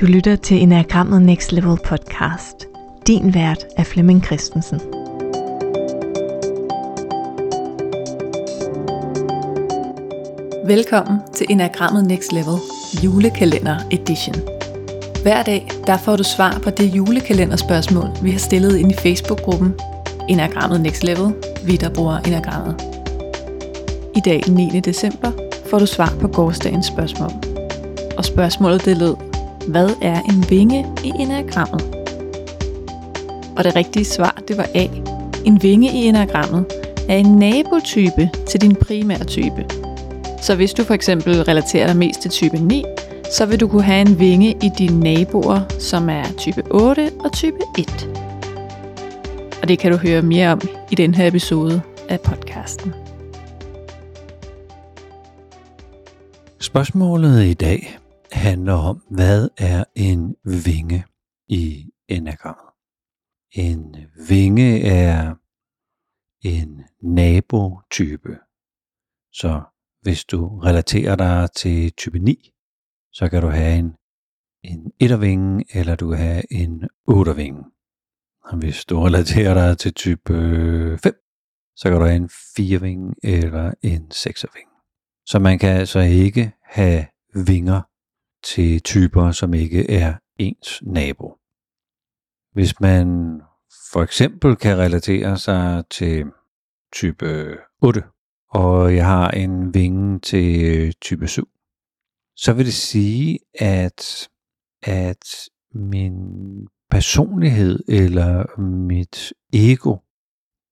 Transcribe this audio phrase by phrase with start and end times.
[0.00, 2.66] Du lytter til Enagrammet Next Level podcast.
[3.06, 4.80] Din vært er Flemming Christensen.
[10.66, 12.54] Velkommen til Enagrammet Next Level
[13.04, 14.36] julekalender edition.
[15.22, 19.74] Hver dag der får du svar på det julekalenderspørgsmål, vi har stillet ind i Facebook-gruppen
[20.28, 22.82] Enagrammet Next Level, vi der bruger Enagrammet.
[24.16, 24.80] I dag, 9.
[24.80, 25.32] december,
[25.70, 27.30] får du svar på gårdsdagens spørgsmål.
[28.18, 29.29] Og spørgsmålet det lød,
[29.68, 31.82] hvad er en vinge i enagrammet?
[33.56, 34.86] Og det rigtige svar, det var A.
[35.44, 36.66] En vinge i enagrammet
[37.08, 39.66] er en nabotype til din primære type.
[40.42, 42.84] Så hvis du for eksempel relaterer dig mest til type 9,
[43.32, 47.32] så vil du kunne have en vinge i dine naboer, som er type 8 og
[47.32, 48.08] type 1.
[49.62, 52.94] Og det kan du høre mere om i den her episode af podcasten.
[56.58, 57.98] Spørgsmålet i dag
[58.32, 61.04] handler om, hvad er en vinge
[61.48, 62.70] i enagrammet?
[63.52, 63.96] En
[64.28, 65.34] vinge er
[66.44, 68.38] en nabotype.
[69.32, 69.62] Så
[70.02, 72.50] hvis du relaterer dig til type 9,
[73.12, 73.94] så kan du have en,
[74.64, 77.64] en ettervinge, eller du kan have en ottervinge.
[78.44, 81.14] Og hvis du relaterer dig til type øh, 5,
[81.76, 84.70] så kan du have en firevinge eller en sekservinge.
[85.26, 87.82] Så man kan altså ikke have vinger
[88.42, 91.36] til typer, som ikke er ens nabo.
[92.52, 93.40] Hvis man
[93.92, 96.24] for eksempel kan relatere sig til
[96.92, 98.02] type 8,
[98.50, 101.48] og jeg har en vinge til øh, type 7,
[102.36, 104.28] så vil det sige, at,
[104.82, 105.24] at
[105.74, 106.14] min
[106.90, 109.96] personlighed eller mit ego,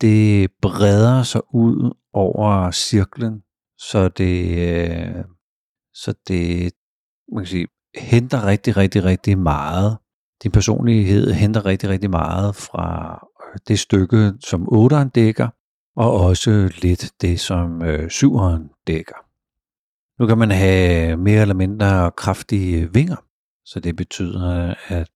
[0.00, 3.42] det breder sig ud over cirklen,
[3.78, 5.24] så det, øh,
[5.94, 6.72] så det
[7.32, 9.98] man kan sige, henter rigtig, rigtig, rigtig meget.
[10.42, 13.14] Din personlighed henter rigtig, rigtig meget fra
[13.46, 15.48] øh, det stykke, som 8'eren dækker,
[15.96, 19.16] og også lidt det, som øh, 7'eren dækker.
[20.20, 23.16] Nu kan man have mere eller mindre kraftige vinger,
[23.64, 25.08] så det betyder, at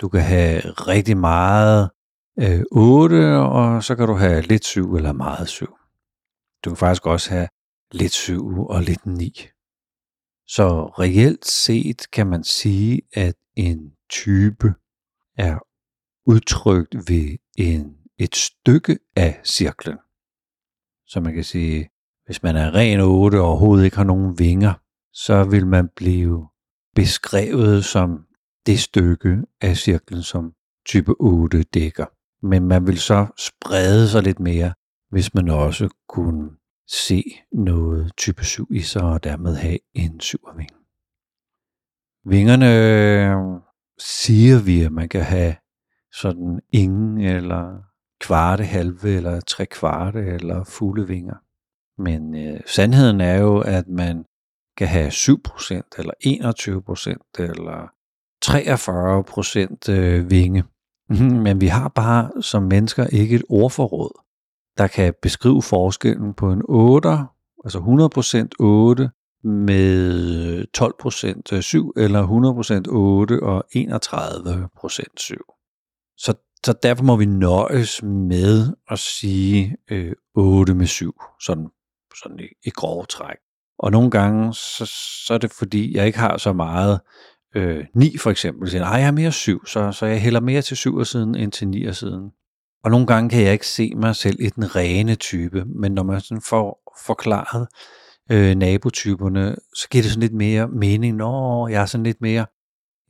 [0.00, 1.90] du kan have rigtig meget
[2.40, 5.66] øh, 8, og så kan du have lidt 7 eller meget 7.
[6.64, 7.48] Du kan faktisk også have
[7.92, 9.48] lidt 7 og lidt 9.
[10.48, 14.74] Så reelt set kan man sige, at en type
[15.36, 15.58] er
[16.26, 19.98] udtrykt ved en, et stykke af cirklen.
[21.06, 21.88] Så man kan sige,
[22.26, 24.74] hvis man er ren 8 og overhovedet ikke har nogen vinger,
[25.12, 26.48] så vil man blive
[26.94, 28.26] beskrevet som
[28.66, 30.52] det stykke af cirklen, som
[30.86, 32.06] type 8 dækker.
[32.46, 34.74] Men man vil så sprede sig lidt mere,
[35.10, 36.50] hvis man også kunne
[36.88, 40.70] se noget type 7 i sig, og dermed have en syverving.
[42.24, 42.66] Vingerne
[43.98, 45.56] siger vi, at man kan have
[46.12, 47.82] sådan ingen eller
[48.20, 51.34] kvarte, halve eller tre kvarte eller fulde vinger.
[51.98, 54.24] Men øh, sandheden er jo, at man
[54.76, 57.92] kan have 7% eller 21% eller
[59.88, 60.64] 43% øh, vinge.
[61.44, 64.22] Men vi har bare som mennesker ikke et ordforråd,
[64.78, 67.08] der kan beskrive forskellen på en 8,
[67.64, 69.10] altså 100% 8
[69.44, 70.64] med
[71.56, 75.36] 12% 7 øh, eller 100% 8 og 31% 7.
[76.18, 76.34] Så,
[76.66, 81.68] så derfor må vi nøjes med at sige øh, 8 med 7, sådan,
[82.22, 83.36] sådan i, i grove træk.
[83.78, 84.92] Og nogle gange, så,
[85.26, 87.00] så er det fordi, jeg ikke har så meget
[87.56, 88.70] øh, 9 for eksempel.
[88.70, 91.68] Så jeg har mere 7, så, så jeg hælder mere til 7 siden end til
[91.68, 92.30] 9 siden.
[92.86, 96.02] Og nogle gange kan jeg ikke se mig selv i den rene type, men når
[96.02, 97.68] man sådan får forklaret
[98.30, 101.16] øh, nabotyperne, så giver det sådan lidt mere mening.
[101.16, 102.46] Nå, jeg er sådan lidt mere,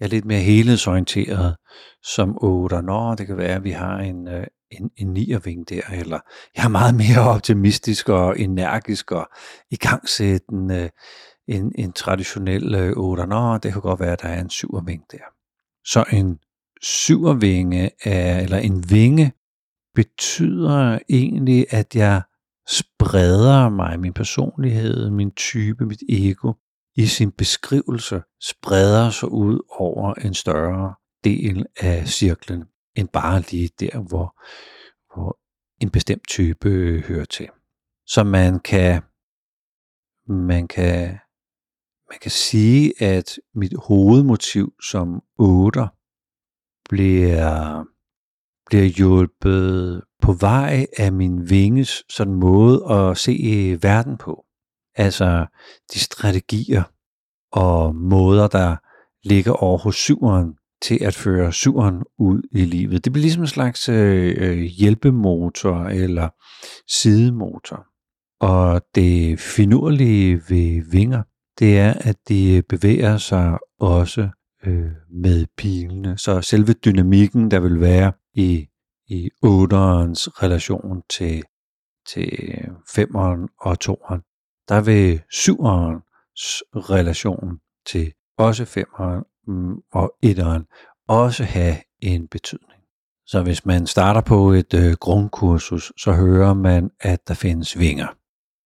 [0.01, 1.57] jeg er lidt mere helhedsorienteret
[2.03, 2.83] som 8.
[2.83, 6.21] Nå, det kan være, at vi har en, øh, en, en nierving der, eller
[6.57, 9.29] jeg er meget mere optimistisk og energisk og
[9.71, 10.91] igangsættende øh,
[11.57, 13.27] en, en traditionel øh, 8.
[13.27, 15.25] Nå, det kan godt være, at der er en syverving der.
[15.85, 16.39] Så en
[16.83, 19.33] syvervinge er, eller en vinge
[19.97, 22.23] betyder egentlig, at jeg
[22.69, 26.53] spreder mig, min personlighed, min type, mit ego,
[26.97, 30.95] i sin beskrivelse, spreder sig ud over en større
[31.25, 32.65] del af cirklen,
[32.97, 34.41] end bare lige der, hvor,
[35.15, 35.39] hvor
[35.81, 36.69] en bestemt type
[37.09, 37.49] hører til.
[38.07, 39.03] Så man kan,
[40.29, 41.19] man kan,
[42.11, 45.89] man kan sige, at mit hovedmotiv som 8
[46.89, 47.85] bliver
[48.67, 54.45] bliver hjulpet på vej af min vinges sådan måde at se øh, verden på.
[54.97, 55.47] Altså
[55.95, 56.83] de strategier
[57.53, 58.77] og måder, der
[59.29, 63.05] ligger over hos syveren til at føre syveren ud i livet.
[63.05, 66.29] Det bliver ligesom en slags øh, øh hjælpemotor eller
[66.89, 67.87] sidemotor.
[68.41, 71.23] Og det finurlige ved vinger,
[71.59, 74.29] det er, at de bevæger sig også
[74.67, 76.19] øh, med pilene.
[76.19, 78.69] Så selve dynamikken, der vil være i,
[79.09, 81.43] i 8'erens relation til,
[82.09, 82.29] til
[82.89, 84.21] 5'eren og 2'eren,
[84.69, 86.61] der vil 7'erens
[86.91, 90.63] relation til også 5'eren mm, og 1'eren
[91.09, 92.83] også have en betydning.
[93.27, 98.09] Så hvis man starter på et øh, grundkursus, så hører man, at der findes vinger.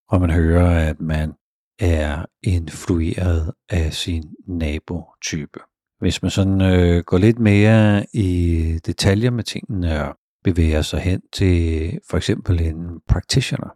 [0.09, 1.33] Og man hører, at man
[1.79, 5.61] er influeret af sin nabotype.
[6.01, 11.21] Hvis man sådan øh, går lidt mere i detaljer med tingene og bevæger sig hen
[11.33, 13.71] til for eksempel en practitioner,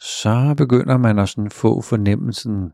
[0.00, 2.70] så begynder man at sådan få fornemmelsen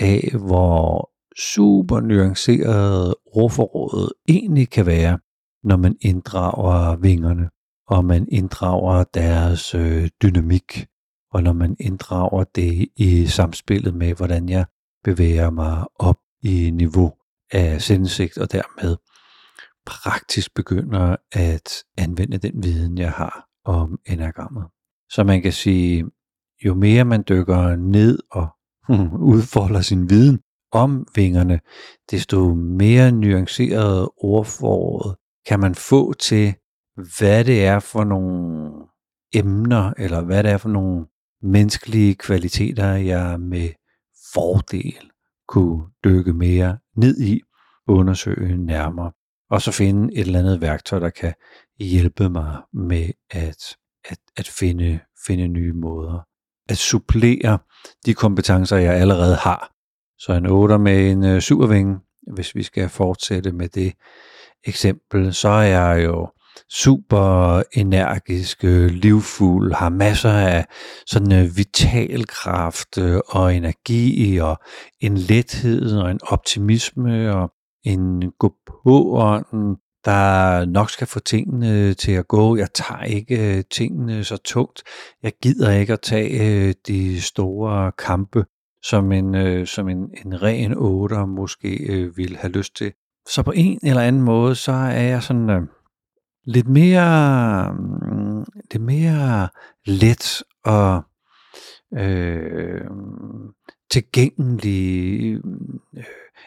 [0.00, 5.18] af, hvor super nuanceret ordforrådet egentlig kan være,
[5.64, 7.50] når man inddrager vingerne,
[7.88, 10.86] og man inddrager deres øh, dynamik,
[11.32, 14.66] og når man inddrager det i samspillet med, hvordan jeg
[15.04, 17.12] bevæger mig op i niveau
[17.52, 18.96] af selvindsigt, og dermed
[19.86, 24.64] praktisk begynder at anvende den viden, jeg har om enagrammet.
[25.10, 26.04] Så man kan sige,
[26.64, 28.48] jo mere man dykker ned og
[29.32, 30.40] udfolder sin viden
[30.72, 31.60] om vingerne,
[32.10, 35.14] desto mere nuanceret ordforråd
[35.46, 36.54] kan man få til,
[37.18, 38.72] hvad det er for nogle
[39.34, 41.06] emner, eller hvad det er for nogle
[41.42, 43.68] menneskelige kvaliteter, jeg med
[44.34, 45.10] fordel
[45.48, 47.40] kunne dykke mere ned i,
[47.88, 49.12] undersøge nærmere,
[49.50, 51.34] og så finde et eller andet værktøj, der kan
[51.78, 56.26] hjælpe mig med at, at, at finde, finde nye måder.
[56.68, 57.58] At supplere
[58.06, 59.72] de kompetencer, jeg allerede har.
[60.18, 61.98] Så en 8 med en øh, supervinge,
[62.34, 63.92] hvis vi skal fortsætte med det
[64.64, 66.28] eksempel, så er jeg jo
[66.72, 70.66] super energisk, livfuld, har masser af
[71.06, 74.58] sådan øh, vital kraft øh, og energi og
[75.00, 77.52] en lethed og en optimisme og
[77.84, 82.56] en gå på ånden, der nok skal få tingene øh, til at gå.
[82.56, 84.82] Jeg tager ikke tingene så tungt.
[85.22, 88.44] Jeg gider ikke at tage de store kampe,
[88.82, 92.92] som en, som en, en ren otter måske ville have lyst til.
[93.28, 95.68] Så på en eller anden måde, så er jeg sådan
[96.46, 99.48] lidt mere, mm, lidt mere
[99.86, 101.02] let og
[101.98, 102.80] øh,
[103.90, 105.34] tilgængelig,
[105.96, 106.04] øh,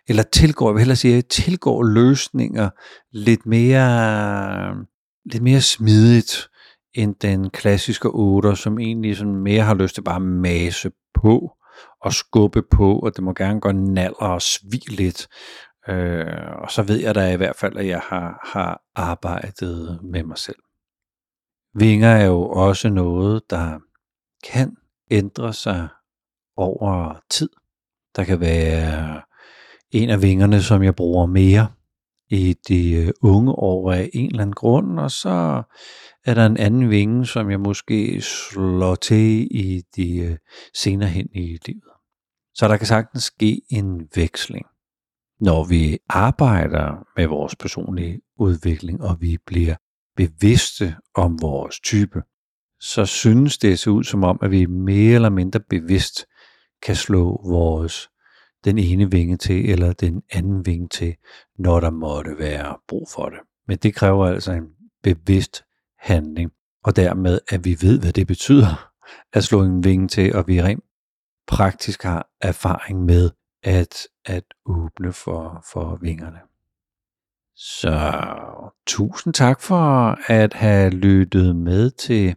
[0.07, 2.69] eller tilgår, jeg vil hellere sige, tilgår løsninger
[3.11, 4.85] lidt mere,
[5.25, 6.49] lidt mere smidigt
[6.93, 11.51] end den klassiske 8, som egentlig sådan mere har lyst til bare at mase på
[12.01, 15.27] og skubbe på, og det må gerne gå naller og svig lidt.
[15.89, 20.23] Øh, og så ved jeg da i hvert fald, at jeg har, har arbejdet med
[20.23, 20.59] mig selv.
[21.73, 23.79] Vinger er jo også noget, der
[24.51, 24.77] kan
[25.11, 25.87] ændre sig
[26.57, 27.49] over tid.
[28.15, 29.21] Der kan være
[29.91, 31.67] en af vingerne, som jeg bruger mere
[32.29, 35.63] i de øh, unge år af en eller anden grund, og så
[36.25, 40.37] er der en anden vinge, som jeg måske slår til i de øh,
[40.73, 41.83] senere hen i livet.
[42.53, 44.65] Så der kan sagtens ske en veksling
[45.41, 49.75] når vi arbejder med vores personlige udvikling, og vi bliver
[50.15, 52.23] bevidste om vores type,
[52.79, 56.25] så synes det at se ud som om, at vi mere eller mindre bevidst
[56.81, 58.09] kan slå vores
[58.63, 61.15] den ene vinge til, eller den anden vinge til,
[61.57, 63.39] når der måtte være brug for det.
[63.67, 64.67] Men det kræver altså en
[65.03, 65.63] bevidst
[65.99, 66.51] handling,
[66.83, 68.91] og dermed, at vi ved, hvad det betyder
[69.33, 70.83] at slå en vinge til, og vi rent
[71.47, 73.29] praktisk har erfaring med,
[73.63, 76.39] at, at åbne for, for vingerne.
[77.55, 78.13] Så
[78.87, 82.35] tusind tak for at have lyttet med til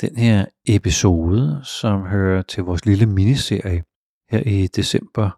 [0.00, 3.84] den her episode, som hører til vores lille miniserie
[4.30, 5.30] her i december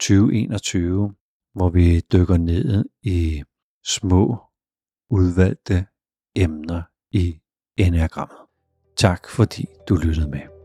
[0.00, 1.14] 2021,
[1.54, 3.42] hvor vi dykker ned i
[3.84, 4.38] små
[5.10, 5.86] udvalgte
[6.36, 7.40] emner i
[7.76, 8.38] Enagrammet.
[8.96, 10.57] Tak fordi du lyttede med.